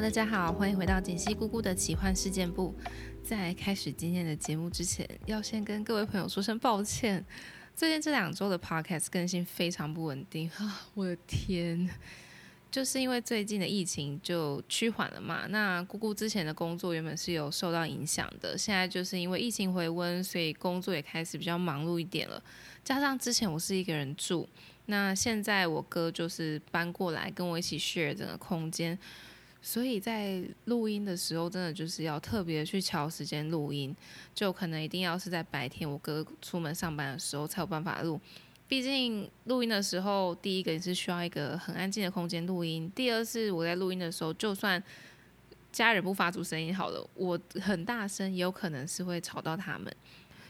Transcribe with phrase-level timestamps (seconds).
[0.00, 2.74] 大家好，欢迎回到锦溪姑姑的奇幻事件部。
[3.24, 7.24] 在开始今天的节目之前，要先跟各位朋友说声抱歉，
[7.74, 10.86] 最近这两周的 Podcast 更新非常不稳定啊！
[10.92, 11.88] 我的天，
[12.70, 15.46] 就是因为最近的疫情就趋缓了嘛。
[15.48, 22.40] 那姑姑之前的工作原本是有受到影响的，现在就是因为疫情回温，所以工作也开始比较忙碌一点了。
[22.84, 24.46] 加上之前我是一个人住，
[24.84, 28.96] 那现在我哥就是搬过来跟我一起 share 整个空间。
[29.66, 33.92] 所以在录音的时候，真的就是要特别去调时间录音，
[34.32, 38.20] 就可能一定要是在白天我哥出门上班的时候才有办法录。
[38.68, 44.80] 毕竟录音的时候，第一个也是需要一个很安静的空间录音，第二是我在录音的时候，就算
[45.72, 49.92] 家人不发出声音好了，我很大声也有可能是会吵到他们。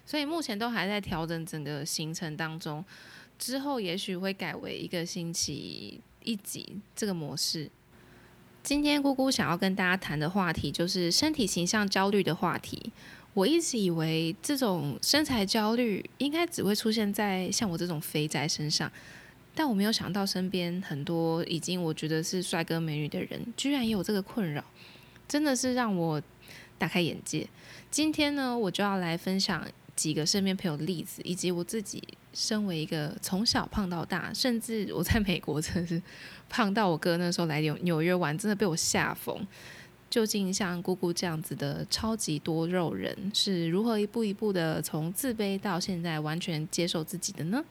[0.05, 2.85] 所以目前都还在调整整个行程当中，
[3.39, 7.71] 之后也许会改为一个星期一集这个模式。
[8.67, 12.93] 今天姑姑想要跟大家谈的话题就是身体形象焦虑的话题。
[13.33, 18.91] 我一直以为这种身材焦虑应该只会出现在像我这种肥宅身上，
[19.55, 24.65] 但我没有想到身边很多已经我觉得是帅哥美女的人，居然也有这个困扰，
[25.29, 26.21] 真的是让我
[26.77, 27.47] 大开眼界。
[27.89, 32.03] 今天呢，我就要来分享几个身边朋友的例子，以及我自己。
[32.39, 36.03] 身为一个从小胖到大，甚至我在美国真的是
[36.51, 39.47] 胖到我哥那时候来纽纽约玩，真的被我吓疯。
[40.11, 47.65] 究竟像姑姑这样子的超级多肉人，是如何一步一步的从自卑到现在完全接受自己的呢？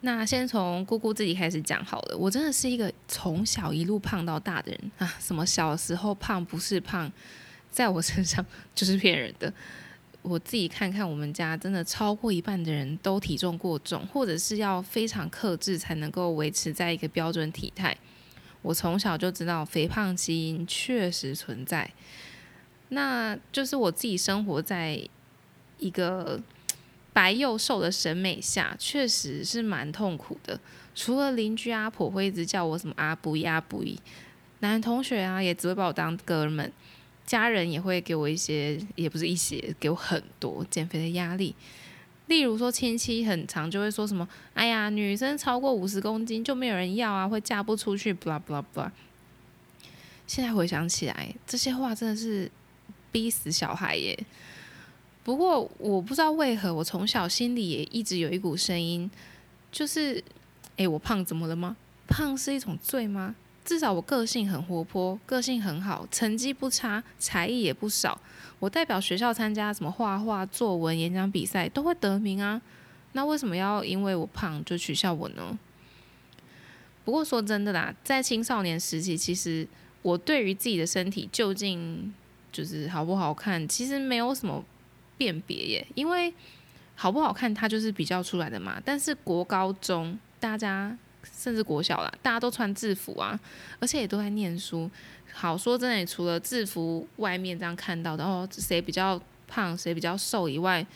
[0.00, 2.16] 那先从姑姑自己开始讲好了。
[2.16, 5.14] 我真的是一个从小一路胖到大的人啊！
[5.20, 7.12] 什么小时候胖不是胖，
[7.70, 9.52] 在我身上 就是骗人的。
[10.24, 17.94] 我自己看看，我们家真的超过一半的人都体重过重，或者是要非常克制才能够维持在一个标准体态。
[18.62, 21.92] 我从小就知道肥胖基因确实存在，
[22.88, 24.98] 那就是我自己生活在
[25.78, 26.40] 一个
[27.12, 30.58] 白又瘦的审美下，确实是蛮痛苦的。
[30.94, 33.84] 除了邻居阿婆会一直叫我什么阿布阿布，
[34.60, 36.72] 男同学啊也只会把我当哥们。
[37.26, 41.54] 家人也会给我一些，也不是一些，给我很多减肥的压力。
[42.26, 48.90] 例如说，亲戚很长就会说什么：“哎呀，女生超过五十公斤就没有人要啊，会嫁不出去。” blah blah blah。
[50.26, 52.50] 现在回想起来，这些话真的是
[53.12, 54.18] 逼死小孩耶。
[55.22, 59.10] 不过我不知道为何，我从小心里也一直有一股声音，
[59.70, 60.22] 就是：
[60.76, 61.76] 哎，我胖怎么了吗？
[62.06, 63.34] 胖是一种罪吗？
[63.64, 68.20] 至少我个性很活泼，个性很好，成绩不差，才艺也不少。
[68.58, 72.60] 我代表学校参加什么画画、作文、演讲比赛都会得名啊。
[73.12, 75.58] 那为什么要因为我胖就取笑我呢？
[77.04, 79.66] 不过说真的啦，在青少年时期，其实
[80.02, 82.12] 我对于自己的身体究竟
[82.52, 84.62] 就是好不好看，其实没有什么
[85.16, 85.86] 辨别耶。
[85.94, 86.34] 因为
[86.94, 88.78] 好不好看，它就是比较出来的嘛。
[88.84, 90.98] 但是国高中大家。
[91.32, 93.38] 甚至国小啦，大家都穿制服啊，
[93.78, 94.90] 而且也都在念书。
[95.32, 100.86] 好说真的，除了制服外面这样看到的哦，谁比较胖，谁比较瘦以外，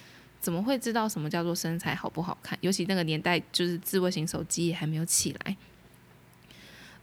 [0.41, 2.57] 怎么会知道什么叫做身材好不好看？
[2.61, 5.57] 尤其那个年代，就是智慧型手机也还没有起来。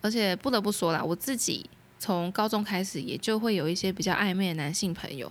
[0.01, 1.69] 而且不得不说啦，我自己
[1.99, 5.29] 从高中开始，也就会有一些比较暧昧的男性朋友。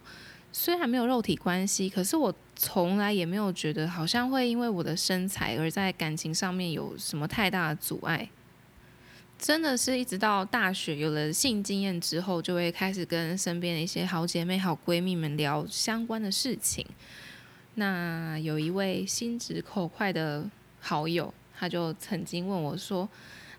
[0.57, 8.31] 虽然没有肉体关系，可是我从来也没有觉得好像会因为我的身材而在感情上面有什么太大的阻碍。
[9.37, 16.87] 真的是一直到大学有了性经验之后，就会开始跟身边的一些好姐妹、好闺蜜们聊相关的事情。
[17.75, 20.49] 那有一位心直口快的
[20.81, 23.09] 好友，他就曾经问我说：“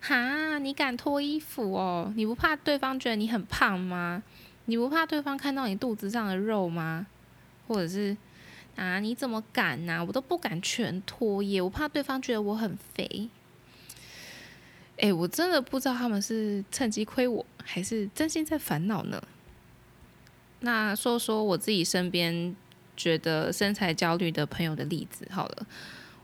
[0.00, 2.10] 哈，你敢脱衣服哦？
[2.16, 4.22] 你不怕对方觉得你很胖吗？”
[4.66, 7.06] 你不怕对方看到你肚子上的肉吗？
[7.66, 8.16] 或者是
[8.76, 10.04] 啊，你怎么敢呢？
[10.04, 13.28] 我都不敢全脱耶，我怕对方觉得我很肥。
[14.98, 19.22] 哎，我真的不知道他们是趁机亏我，还是真心在烦恼呢？
[20.60, 22.54] 那说说我自己身边
[22.96, 25.66] 觉得身材焦虑的朋友的例子好了。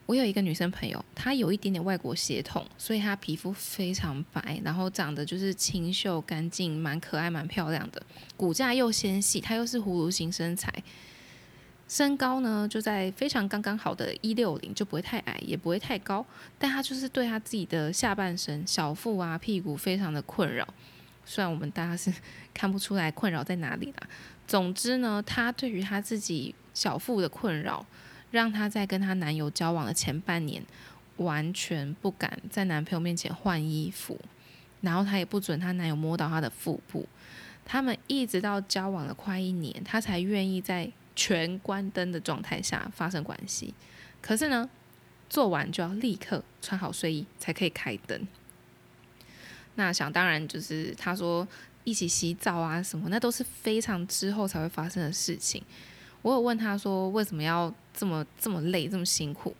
[0.05, 8.03] 我有一个女生朋友，她有一点点外国血统，所以她皮肤非常白，然后长得就是清秀干净，蛮可爱蛮漂亮的，
[8.37, 10.71] 骨架又纤细，她又是葫芦型身材，
[11.89, 16.27] 身高呢就在非常刚刚好的一六零，就不会太矮，也不会太高，
[16.59, 20.67] 但她就是对她自己的下半身小腹啊屁股非常的困扰，
[21.25, 22.13] 虽然我们大家是
[22.53, 24.09] 看不出来困扰在哪里啦，
[24.47, 27.87] 总之呢，她对于她自己小腹的困扰。
[28.33, 30.65] 让她在跟她男友交往的前半年，
[31.19, 34.21] 完全不敢在男朋友面前换衣服，
[34.81, 37.07] 然后她也不准她男友摸到她的腹部，
[37.65, 43.73] 他们一直到交往了快一年，她才愿意在全关灯的状态下发生关系。
[44.21, 44.69] 可是呢，
[45.29, 48.27] 做完就要立刻穿好睡衣才可以开灯。
[49.75, 51.47] 那想当然就是她说
[51.85, 55.63] 一起洗澡啊什么，那都是非常之后才会发生的事情。
[56.23, 59.55] 我有问他说为什么要这么这么累这么辛苦？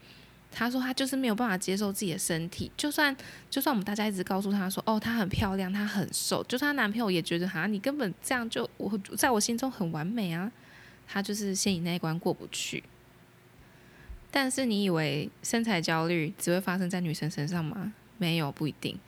[0.51, 3.17] 他说他就是没有办法接受自己的身体，就算
[3.49, 10.53] 就算我们大家一直告诉他说哦她很漂亮，她很瘦，就她男朋友也觉得哈你根本这样就我在我心中很完美啊，
[11.09, 12.85] 他就是心里那一关过不去。
[14.31, 17.93] 但是你以为身材焦虑只会发生在女生身上吗？
[18.19, 18.99] 没有，不一定。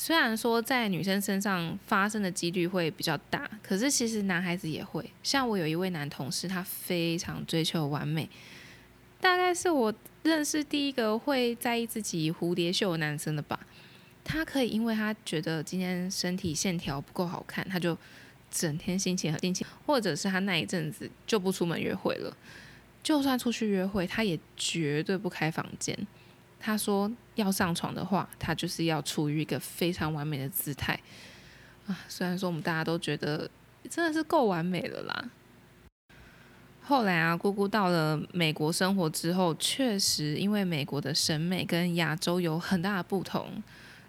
[0.00, 5.04] 虽然说在女生身上发生的几率会比较大，可是其实男孩子也会。
[5.24, 8.30] 像我有一位男同事，他非常追求完美，
[9.20, 9.92] 大概是我
[10.22, 13.58] 认识第一个会在意自己蝴蝶袖的男生的吧。
[14.22, 17.98] 他可以因为他觉得今天身体线条不够好看，他就
[18.52, 22.36] 整天心情很心情，或者是他那一阵子就不出门约会了。
[23.02, 25.98] 就算出去约会，他也绝对不开房间。
[26.60, 30.98] 他说要上床的话，他就是要处于一个非常完美的姿态
[31.86, 31.98] 啊。
[32.08, 33.48] 虽然说我们大家都觉得
[33.88, 35.30] 真的是够完美了啦。
[36.82, 43.62] 后来啊，姑姑到了美国生活之后，确实因为美国的审美跟亚洲有很大的不同，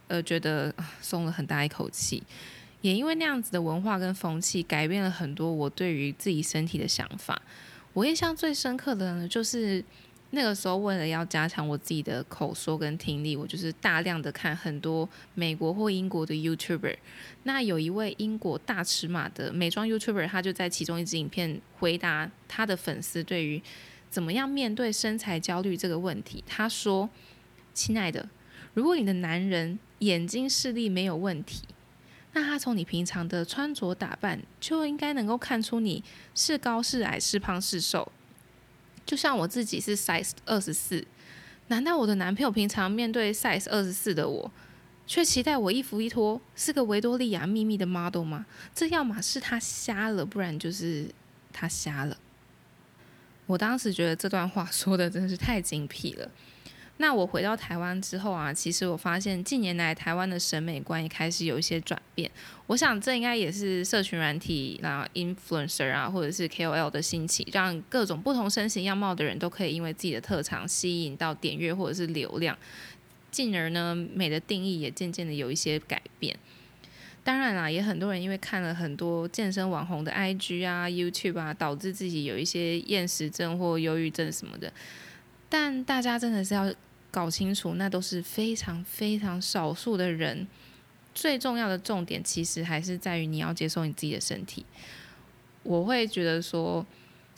[0.08, 2.24] 呃，觉得松了很大一口气。
[2.82, 7.42] 也因为那样子的文化跟风气，改变了很多我对于自己身体的想法。
[7.94, 9.84] 我印象最深刻的呢，就是。
[10.32, 16.96] 那个时候，为了要加强我自己的口说跟听力，我就是大量的看很多美国或英国的 YouTuber。
[17.44, 23.60] 那有一位英国大尺码的美妆 YouTuber，他就在其中一支影片回答他的粉丝对于
[24.12, 26.44] 怎么样面对身材焦虑这个问题。
[26.46, 27.10] 他说
[27.74, 28.30] ：“亲爱的，
[28.76, 31.64] 如果你的男人眼睛视力没有问题，
[32.34, 36.04] 那他从你平常的穿着打扮就应该能够看出你
[36.36, 38.12] 是高是矮是胖是瘦。”
[39.10, 41.04] 就像我自己是 size 二十四，
[41.70, 44.52] 难道我的男朋友平常面对 size 二十四的我，
[45.08, 48.46] 却期待我一服一脱是个维多利亚秘密的 model 吗？
[48.76, 51.10] 这要么是他瞎了，不然就是
[51.52, 52.16] 他瞎了。
[53.48, 56.30] 我当时觉得这段话说的真是太精辟了。
[57.02, 62.30] 那我回到台湾之后啊，其实我发现近年来台湾的审美观也开始有一些转变。
[62.68, 72.58] 我想这应该也是社群软体那 influencer 啊，或者是 KOL 的兴起，让各种不同身形样貌的人都可以因为自己的特长吸引到点阅或者是流量，
[73.32, 76.38] 进而呢美的定义也渐渐的有一些改变。
[77.24, 84.74] 当然啦，也很多人因为看了很多健身网红的 IG 啊、YouTube 啊，导致自己有一些厌食症或忧郁症什么的。
[85.48, 86.70] 但大家真的是要。
[87.12, 90.48] 搞清楚，那都是非常非常少数的人。
[91.14, 94.66] 最重要的重点，其实还是在于你要接受你自己的身体。
[95.64, 96.86] 我会觉得说，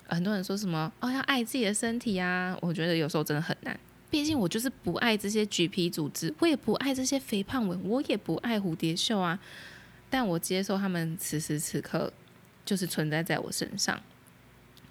[0.08, 3.80] 很多人说什么哦，要爱自己的身体啊，我觉得有时候真的很难。
[4.10, 9.40] 毕竟我就是不爱这些橘皮组织，我也不爱这些肥胖纹，我也不爱蝴蝶袖啊。
[10.10, 12.12] 但我接受他们此时此刻
[12.66, 14.00] 就是存在在我身上。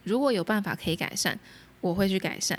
[0.02, 1.38] 如果有办法可以改善，
[1.82, 2.58] 我会去改善。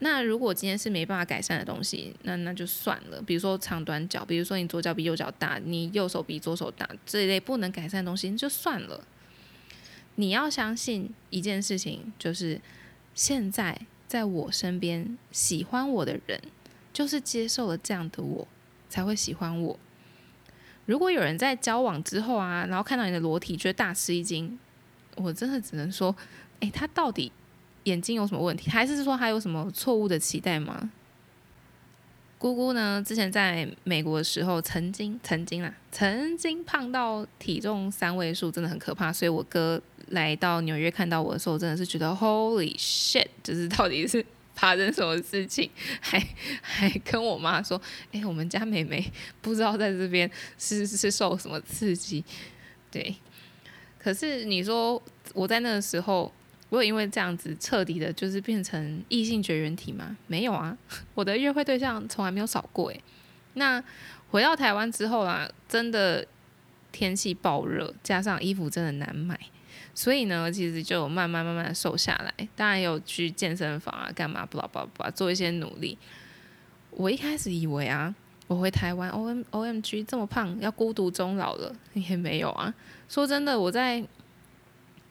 [0.00, 3.20] 那如果今天是没办法改善的东西，那那就算了。
[3.20, 9.02] 比如说长短脚，比如说你左脚比右脚大，你右手比左手大这一类不能改善的东西，就算了。
[10.14, 12.60] 你要相信一件事情，就是
[13.14, 16.40] 现在在我身边喜欢我的人，
[16.92, 18.46] 就是接受了这样的我，
[18.88, 19.78] 才会喜欢我。
[20.86, 24.58] 如果有人在交往之后啊，然后看到你的裸体，觉得大吃一惊，
[25.16, 26.14] 我真的只能说，
[26.60, 27.32] 诶，他到底？
[27.84, 30.90] 眼睛有什么问题，还是说他有什么错误的期待吗？
[32.38, 33.02] 姑姑呢？
[33.04, 39.12] 之前在美国的时候，曾经曾经啊，曾经胖到体重三位数，真的很可怕。
[39.12, 43.26] 所以我哥来到纽约看到我的时候，真的是觉得 Holy shit！
[43.42, 45.68] 就是到底是发生什么事情？
[46.00, 46.24] 还
[46.62, 47.80] 还跟我妈说
[48.12, 52.24] ：“哎，我们家妹妹不知道在这边是是受什么刺激。”
[52.92, 53.16] 对，
[53.98, 55.02] 可是你说
[55.34, 56.32] 我在那个时候。
[56.70, 60.16] 我有因为这样子彻底的，就是变成异性绝缘体吗？
[60.26, 60.76] 没有啊，
[61.14, 63.02] 我的约会对象从来没有少过诶。
[63.54, 63.82] 那
[64.30, 66.26] 回到台湾之后啊，真的
[66.92, 69.38] 天气暴热，加上衣服真的难买，
[69.94, 72.48] 所以呢，其实就慢慢慢慢瘦下来。
[72.54, 75.96] 当然有去健身房啊，干嘛不啦不啦不啦，做一些努力。
[76.90, 78.14] 我一开始以为啊，
[78.46, 82.74] 我回台湾 O M O M G 这么胖，要孤独终老了，也没有啊。
[83.08, 84.04] 说真的，我在。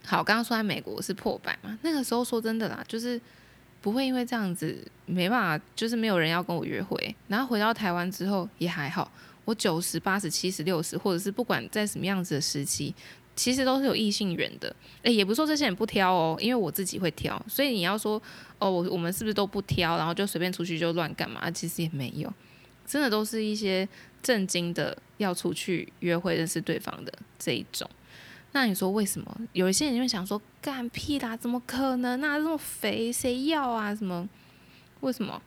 [0.08, 1.78] 好，刚刚说在美国是破百嘛？
[1.82, 3.20] 那个时候说真的啦，就是
[3.82, 7.14] 不会因为这样子没办法，就是没有人要跟我约会。
[7.28, 9.12] 然后回到台湾之后也还好，
[9.44, 12.96] 我九十八十七十六十，或者是不管在什么样子的时期，
[13.36, 14.74] 其实都是有异性缘的。
[15.04, 18.22] 诶，也不说这些人不挑哦，因为我自己会挑，所以你要说
[18.60, 21.52] 哦，我我们是不是都不挑，然后就随便出去就乱干嘛？
[21.52, 22.32] 其实也没有，
[22.86, 23.88] 真的都是一些
[24.24, 27.90] 正经的要出去约会认识对方的这一种。
[28.54, 29.42] 那你说为什么？
[29.54, 32.38] 有一些人就会想说，干屁啦，怎么可能啊？
[32.38, 33.94] 这么肥谁要啊？
[33.94, 34.28] 什么？
[35.02, 35.42] 为什么？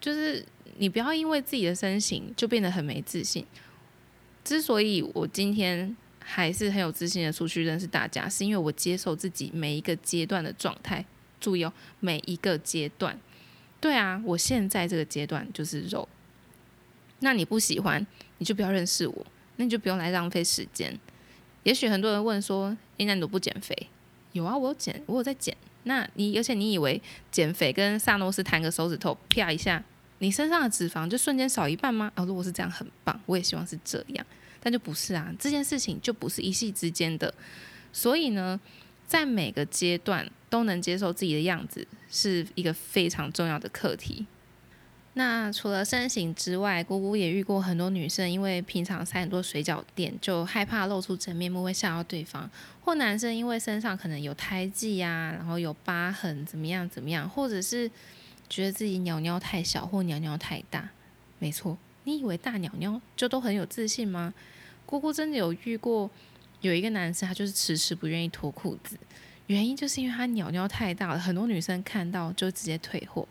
[0.00, 0.44] 就是
[0.78, 3.46] 你不要因为自己的身形就变得很没自信。
[4.42, 11.04] 之所以我今天还是很有自信的出去认识大家，是因为我接受自己每一个阶段的状态。
[11.38, 13.18] 注意哦，每一个阶段。
[13.80, 16.08] 对啊，我现在这个阶段就是肉。
[17.20, 18.06] 那你不喜欢，
[18.38, 20.98] 你就不要认识我，那你就不用来浪费时间。
[21.62, 23.76] 也许很多人问说：“诶，那你都不减肥？”
[24.32, 25.56] 有啊，我有减，我有在减。
[25.84, 27.00] 那你而且你以为
[27.30, 29.82] 减肥跟萨诺斯弹个手指头啪一下，
[30.18, 32.12] 你身上的脂肪就瞬间少一半吗？
[32.16, 34.24] 哦，如果是这样很棒，我也希望是这样，
[34.60, 35.34] 但就不是啊。
[35.38, 37.32] 这件事情就不是一夕之间的，
[37.92, 38.60] 所以呢，
[39.06, 44.26] 在每个阶段都能接受自己的样子，是一个非常重要的课题。
[45.14, 52.48] 那除了身形之外，姑姑也遇过很多女生，因为平常塞很多水饺店，就害怕露出真面目会吓到对方；
[52.80, 57.90] 或男生因为身上可能有胎记呀，然后有疤痕，怎么样怎么样，或者是
[58.48, 60.88] 觉得自己鸟鸟太小或鸟鸟太大。
[61.40, 64.32] 没错，你以为大鸟鸟就都很有自信吗？
[64.86, 66.08] 姑姑真的有遇过
[66.60, 68.96] 有一个男生，他就是迟迟不愿意脱裤子，
[69.48, 73.26] 原因就是因为他鸟鸟太大了，很多女生看到就直接退货。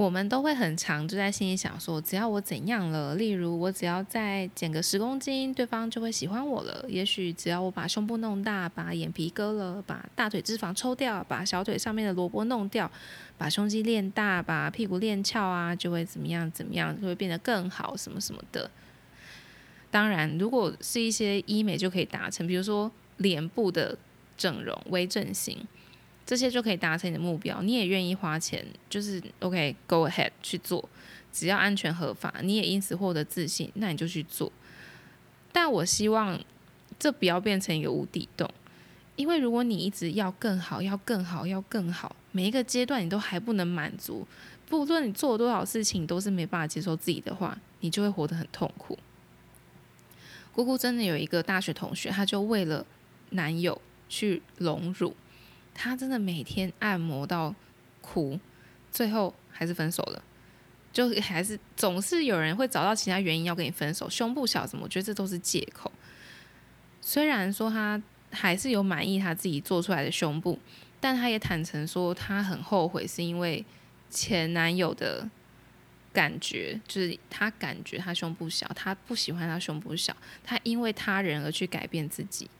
[0.00, 6.82] 我们都会很长，就在心里想说，只要我怎样了，例如我只要再减个十公斤，对方就会喜欢我了。
[6.88, 12.90] 也许只要我把胸部弄大，把眼皮割了，把大腿脂肪抽掉，把小腿上面的萝卜弄掉，
[13.36, 18.70] 把胸肌练大，把屁股练翘啊，就会怎么样怎么样，就会变得更好，什么什么的。
[19.90, 23.98] 当然，如果是一些医美就可以达成，比如说脸部的
[24.38, 25.58] 整容、微整形。
[26.30, 30.88] 这些就可以达成你的目标，你也愿意花钱，就是 OK，Go ahead 去做，
[31.32, 34.52] 只要安全合法，你也因此获得自信，那你就去做。
[35.50, 36.40] 但我希望
[37.00, 38.48] 这不要变成一个无底洞，
[39.16, 44.24] 因为如果你一直要更好，要更好，要更好，每一个阶段你都还不能满足，
[44.68, 48.96] 不论你做多少事情都是没办法接受自己的话，你就会活得很痛苦。
[50.52, 52.86] 姑姑真的有一个大学同学，她就为了
[53.30, 55.16] 男友去荣辱。
[55.82, 57.54] 他真的每天按摩到
[58.02, 58.38] 哭，
[58.92, 60.22] 最后还是分手了。
[60.92, 65.90] 就还是总是有人会找到其他原因要跟你分手，胸部小什么，我觉得这都是借口。
[67.00, 70.58] 虽然说他还是有满意他自己做出来的胸部，
[71.00, 73.64] 但他也坦诚说他很后悔，是因为
[74.10, 75.26] 前男友的
[76.12, 82.50] 感觉，就是他感觉他胸部小，他不喜欢他胸部小，他因为他人而去改变自己。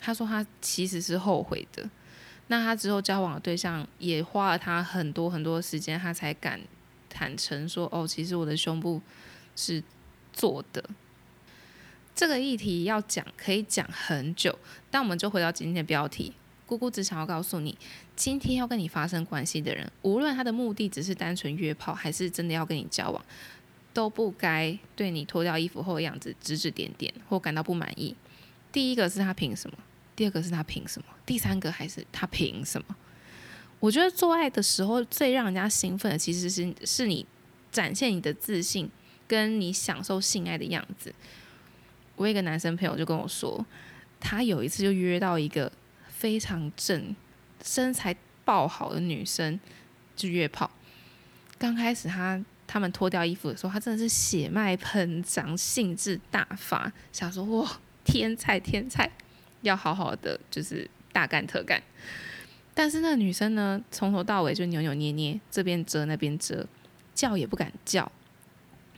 [0.00, 1.88] 他说他其实是后悔的。
[2.48, 6.60] 那他之后交往的对象也花了他很多很多时间，他才敢
[7.08, 9.00] 坦诚说：“哦，其实我的胸部
[9.56, 9.82] 是
[10.32, 10.84] 做的。”
[12.14, 14.58] 这个议题要讲可以讲很久，
[14.90, 16.32] 但我们就回到今天的标题。
[16.66, 17.76] 姑姑只想要告诉你，
[18.16, 23.24] 今天要跟你发生关系的人，无论他的目的只是单纯约炮，还是真的要跟你交往，
[23.92, 28.16] 都不该对你脱掉衣服后的样子指指点点或感到不满意。
[28.72, 29.76] 第一个是他凭什么？
[30.16, 31.08] 第二个是他凭什么？
[31.24, 32.96] 第三个还是他凭什么？
[33.78, 37.24] 我觉得做爱的时候最让人家兴奋的，其实是是你
[37.70, 38.90] 展现你的自信，
[39.28, 41.14] 跟你享受性爱的样子。
[42.16, 43.64] 我一个男生朋友就跟我说，
[44.18, 45.70] 他有一次就约到一个
[46.08, 47.14] 非常正、
[47.62, 49.60] 身材爆好的女生
[50.16, 50.70] 去约炮。
[51.58, 59.10] 刚开始他他们脱掉衣服的时候，他真的是血脉喷张，兴致大发，想说哇，天才天才！
[59.68, 61.82] 要好好的，就是大干特干。
[62.74, 66.66] 但是那女生呢，从头到尾就扭扭捏捏，这边遮那边遮，
[67.14, 68.10] 叫也不敢叫。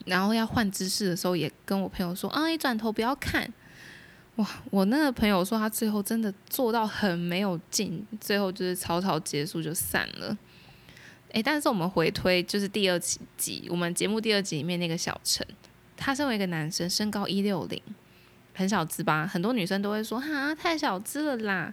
[0.05, 3.53] 然后要换姿势的时候，也跟我朋友说：“啊，一转头不要看。”
[4.37, 4.49] 哇！
[4.71, 10.39] 我那个朋友说，他最后真的做到很没有劲，最后就是草草结束就散了。
[11.33, 12.99] 诶，但是我们回推，就是第二
[13.37, 15.47] 集，我们节目第二集里面那个小陈，
[15.97, 17.83] 他身为一个男生，身高一六零。
[18.59, 21.73] 很小资吧，很多女生都会说哈太小资了啦。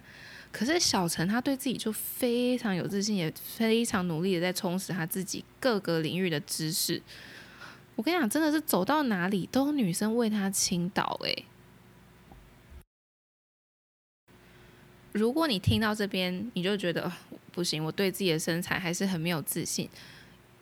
[0.52, 7.02] 可是小陈他对自己就非常有自信，也非常努力的在充实他自己各个领域的知识。
[7.96, 11.44] 我跟你讲，真的是走到哪里都女生为他倾倒诶。
[15.10, 17.10] 如果你听到这边，你就觉得
[17.50, 19.90] 不行，我对自己的身材还是很没有自信。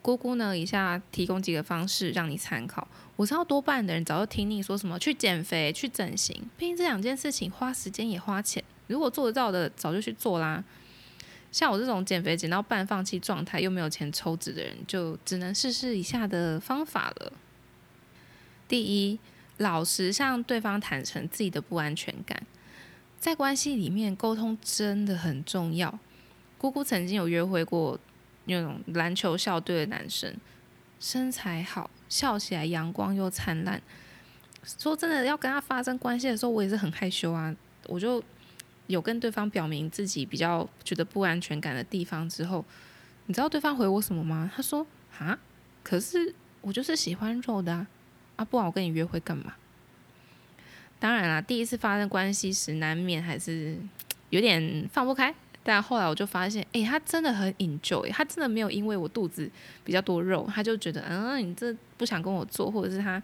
[0.05, 2.87] 姑姑呢，以下提供几个方式让你参考。
[3.17, 8.63] 我知道多半的人早就听你说什么去减肥、去整形，毕竟这两件事情花时间也花钱。
[8.87, 10.63] 如果做得到的，早就去做啦。
[11.51, 17.33] 像我这种减肥减到半放弃状态又没有钱抽脂的人，就只能试试以下的方法了。
[18.69, 19.19] 第一，
[19.57, 22.47] 老实向对方坦诚自己的不安全感，
[23.19, 25.99] 在关系里面沟通真的很重要。
[26.59, 27.99] 姑姑曾经有约会过
[28.45, 30.35] 那种篮球校队的男生，
[31.01, 33.81] 身材好，笑起来阳光又灿烂。
[34.65, 37.55] 说真的，要跟他发生关系的时候，我也是很害羞啊，
[37.87, 38.23] 我就。
[38.87, 42.63] 有跟对方表明自己比较觉得不安全感的地方之后，
[43.25, 44.53] 你知道对方回我什么吗？
[44.55, 44.87] 他说
[45.19, 45.39] ：“啊，
[45.83, 47.87] 可是我就是喜欢肉的啊，
[48.37, 49.55] 啊，不然我跟你约会干嘛？”
[51.01, 53.79] 当然啦，第一次发生关系时难免还是
[54.29, 55.35] 有点放不开，
[55.65, 59.51] 但后来我就发现，诶，他真的很 enjoy，他真的没有因为我肚子
[59.83, 63.21] 比较多肉，他就觉得，嗯，你这不想跟我做，或者是他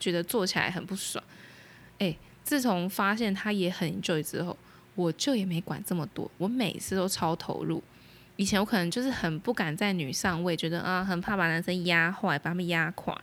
[0.00, 1.22] 觉得做起来很不爽。
[1.98, 4.56] 诶，自从发现他也很 enjoy 之后。
[4.94, 7.82] 我就也没管这么多，我每次都超投入。
[8.36, 13.18] 以前我可能就是很不敢在女上位，觉得啊很怕把男生压坏，把他们压垮。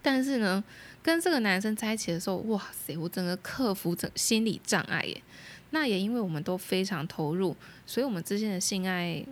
[0.00, 0.64] 但是呢，
[1.02, 5.22] 跟这个男生在一起的时候，哇塞，我整个克服整心理障碍耶。
[5.70, 9.24] 那也因为我们都非常投入，所以我们之间的性爱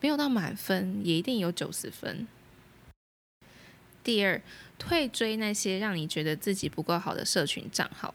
[0.00, 2.26] 没有到满分，也一定有九十分。
[4.02, 4.40] 第二，
[4.78, 8.14] 退追那些让你觉得自己不够好的社群账号。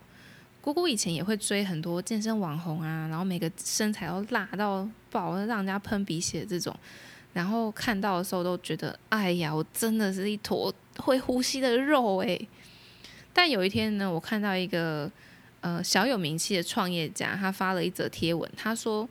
[0.62, 6.76] 姑姑以前也会追很多健身网红啊，然后每个身材都辣到爆，让人家喷鼻血这种，
[7.34, 12.48] 然后看到的时候都觉得，哎呀，我真的是一坨会呼吸的肉诶。
[13.32, 15.12] 但有一天呢，我看到一个
[15.66, 19.10] 呃小有名气的创业家，他发了一则贴文，他说，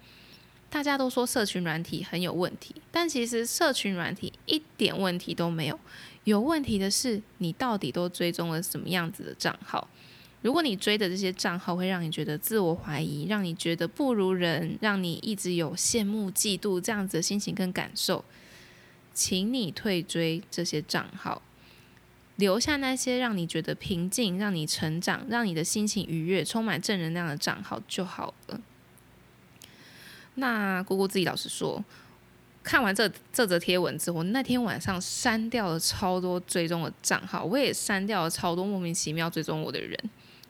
[0.70, 5.81] 大家都说社群软体很有问题，但其实社群软体一点问题都没有，
[6.22, 9.88] 有问题的是你到底都追踪了什么样子的账号。
[10.42, 18.24] 如果你追的这些账号会让你觉得自我怀疑，让你觉得不如人，让你一直有羡慕、嫉妒这样子的心情跟感受，
[19.12, 21.42] 请你退追这些账号，
[22.37, 28.61] 留下那些让你觉得平静、让你成长、让你的心情愉悦、充满正能量的账号就好了。
[30.35, 31.85] 那姑姑自己老实说，
[32.64, 39.97] 看完这这则贴文之后，那天晚上删掉了超多追踪的账号，我也删掉了超多莫名其妙追踪我的人。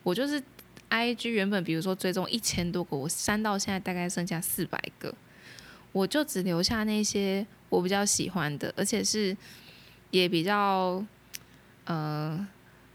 [0.03, 0.43] 我就是
[0.89, 5.15] ，I G 原本比如说追踪一千多个，我删到现在大概剩下四百个，
[5.93, 9.37] 我就只留下那些我比较喜欢的，而且是
[10.11, 11.05] 也比较
[11.85, 12.47] 呃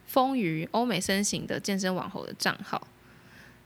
[0.05, 2.87] 丰腴欧美身形的健身网红的账号，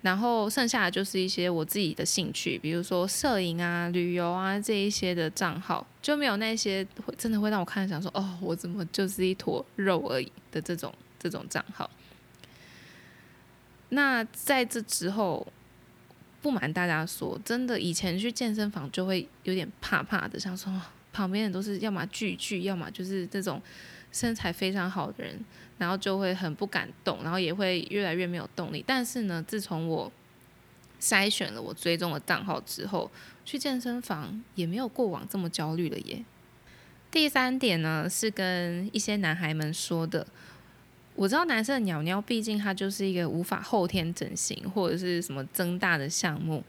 [0.01, 11.89] 然后剩下的就是一些我自己的兴趣，比如说摄影啊、旅游啊这一些的账号，就没有那些会真的会让我看想说哦，我怎么就是一坨肉而已的这种这种账号。
[13.89, 15.47] 那在这之后，
[16.41, 20.73] 不瞒大家说，真的以前去健身房就会有点怕怕的，想说
[21.13, 23.61] 旁边人都是要么巨巨，要么就是这种
[24.13, 25.37] 身材非常好的人，
[25.77, 28.81] 然后就会很不敢动，然后也会越来越没有动力。
[28.87, 30.09] 但是呢，自从我
[31.01, 33.11] 筛选了我追踪的账号之后，
[33.43, 36.23] 去健身房也没有过往这么焦虑了耶。
[37.11, 40.25] 第三点呢，是跟一些男孩们说的。
[41.15, 46.63] 我知道男生的鸟鸟，毕竟它就是一个无法后天整形或者是什么增大的项目，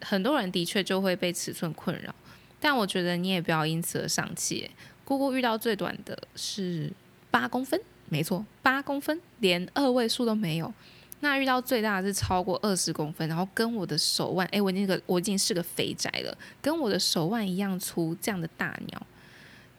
[0.00, 2.12] 很多人的确就会被尺寸困扰。
[2.58, 4.68] 但我觉得你也不要因此而丧气。
[5.06, 6.92] 姑姑遇到最短的是
[7.30, 10.70] 八公分，没错，八公分，连二位数都没有。
[11.20, 19.06] 那遇到最大的是超过二十公分，然后跟我的手腕，哎，我那个我已经是个肥宅了，跟我的手腕一样粗，这样的大鸟。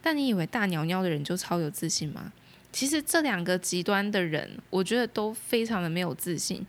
[0.00, 2.32] 但你以为大鸟鸟的人就超有自信吗？
[2.72, 6.66] 其实这两个极端的人，我觉得都非常的没有自信。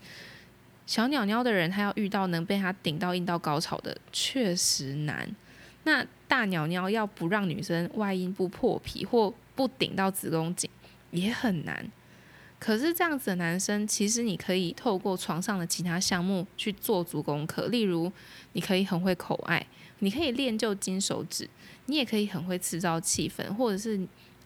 [0.85, 5.29] 小鸟鸟的人，他要遇到能被他顶到硬到高潮的，确实难。
[5.83, 10.69] 那大鸟鸟要不让女生外阴部破皮或不顶到子宫颈，
[11.11, 11.91] 也很难。
[12.59, 18.11] 可是这样子的男生，其实你可以透过床上的其他项目去做足功课，例如
[18.53, 19.65] 你可以很会口爱，
[19.99, 21.49] 你可以练就金手指，
[21.85, 23.99] 你也可以很会制造气氛，或者是。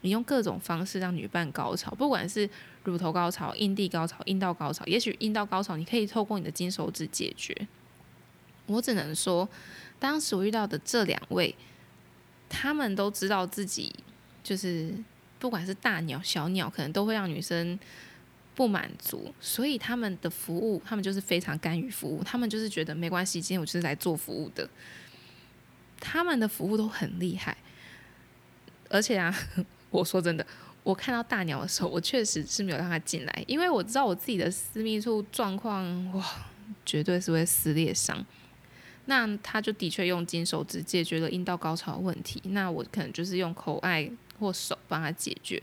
[0.06, 2.50] 你用各种方式让女伴高潮，不管是
[2.84, 7.56] 乳头高潮、阴蒂高潮、阴道高潮，也许阴道高潮你可以透过你的金手指解决。
[8.66, 9.48] 我只能说，
[10.00, 11.56] 当时我遇到的这两位，
[12.50, 13.94] 他们都知道自己
[14.44, 14.94] 就是
[15.40, 17.80] 不管是大鸟、小鸟，可能都会让女生
[18.56, 24.70] 不满足，所以他们的服务，他们就是非常甘于服务，他们就是觉得没关系，今天我就是来做服务的。
[26.00, 27.58] 他们的服务都很厉害。
[28.90, 29.34] 而且啊，
[29.90, 30.46] 我说真的，
[30.84, 36.24] 我看到大鸟的时候，我确实是没有让它进来，因为我知道我自己的私密处状况，哇，
[36.86, 38.24] 绝对是会撕裂伤。
[39.06, 45.62] 那他就的确用金手指解决了阴道高潮问题，那我可能就是用口爱或手帮他解决，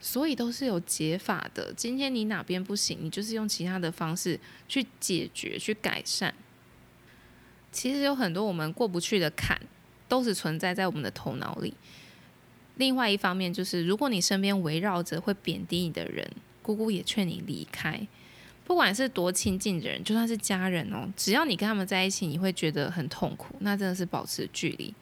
[0.00, 1.72] 所以都是有解法的。
[1.74, 6.34] 今天你哪边不行，你就是用其他的方式去解决、去改善。
[7.72, 9.60] 其实有很多我们过不去的坎，
[10.08, 11.74] 都是存在在我们的头脑里。
[12.76, 16.30] 另外一方面就是，如果你身边围绕着会贬低你的人，
[16.62, 18.06] 姑姑也劝你离开。
[18.66, 24.92] 不管是多亲近的人，就算是家人哦，只要你跟他们在一起，你会觉得很痛苦，那真的是保持距离。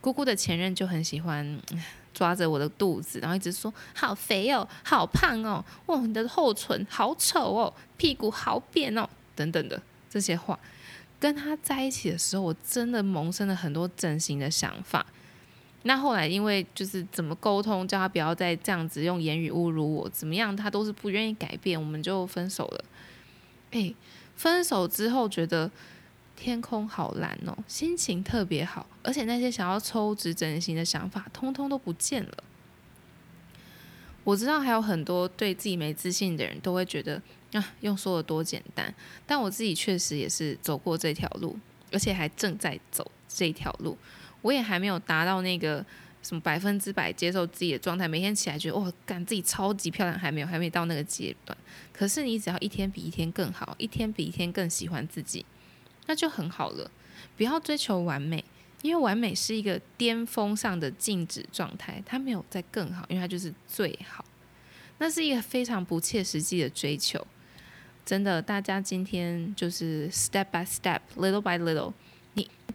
[0.00, 1.60] 姑姑的前任就很喜欢
[2.14, 10.58] 抓着我的肚子，然后一直说：“好肥哦，好胖哦，哇，你的后唇好丑哦，屁股好扁哦，等等的这些话。”
[11.20, 15.04] 跟他在一起的时候，我真的萌生了很多整形的想法。
[15.86, 22.84] 那后来因为就是怎么沟通，叫他不要再这样子用言语侮辱我，怎么样，他都是不愿意改变，我们就分手了。
[23.70, 23.94] 诶，
[24.34, 25.70] 分手之后觉得
[26.34, 32.44] 天空好蓝哦，心情特别好，而且那些想要抽脂整形的想法，通通都不见了。
[34.24, 37.22] 我知道还有很多对自己没自信的人都会觉得
[37.52, 38.92] 啊，用说的多简单，
[39.24, 41.56] 但我自己确实也是走过这条路，
[41.92, 43.96] 而且还正在走这条路。
[44.42, 45.84] 我也还没有达到那个
[46.22, 51.56] 什么百分之百接受自己的状态，每天起来觉得哇，感自己超级漂亮，还没有，还没到那个阶段。
[51.92, 55.44] 可是你只要一天比一天更好，一天比一天更喜欢自己，
[56.06, 56.90] 那就很好了。
[57.36, 58.44] 不要追求完美，
[58.82, 64.24] 因为完美是一个巅峰上的静止状态，它没有在更好，因为它就是最好。
[64.98, 67.26] 那是一个非常不切实际的追求。
[68.04, 71.92] 真的，大家今天就是 step by step，little by little。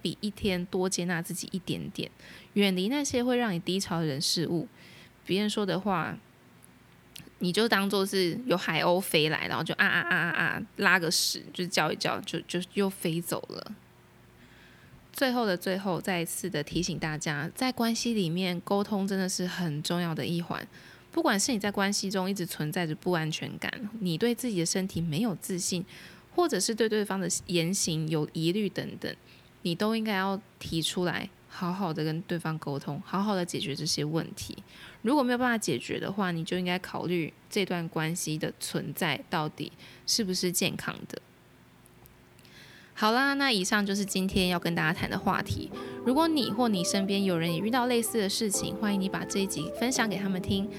[0.02, 2.10] 比一天多接纳自己一点点，
[2.54, 4.68] 远离那些会让你低潮的人事物。
[5.26, 6.18] 别人说的话，
[7.40, 13.74] 你就当做是有海鸥飞来，然后就啊啊啊啊啊拉个屎，就叫一叫，就就又飞走了。
[15.14, 20.68] 最后的最后，再一次的提醒大家，在关系里面，沟通真的是很重要的一环。
[21.12, 25.86] 不管是你在关系中一直存在着不安全感，你对自己的身体没有自信，
[26.34, 29.14] 或者是对对方的言行有疑虑等等。
[29.64, 34.58] 你都应该要提出来，好好的跟对方沟通，好好的解决这些问题。
[35.02, 39.72] 如果没有办法解决的话，你就应该考虑这段关系的存在到底
[40.06, 41.22] 是不是健康的。
[42.94, 45.72] 好啦，那以上就是今天要跟大家谈的话题。
[46.06, 50.70] 如果你或你身边有人也遇到类似的事情，欢迎你把这一集分享给他们听，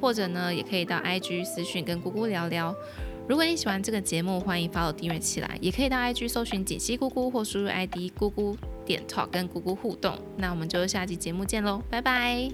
[0.00, 2.72] 或者呢，也可以到 IG 私讯跟姑姑聊聊。
[3.28, 10.18] 如果你喜欢这个节目，欢迎 follow 订阅起来，也可以到 IG 搜寻解析姑姑或输入 ID 姑姑点 talk 跟姑姑互动。
[10.36, 12.50] 那我们就下期节目见喽，拜拜。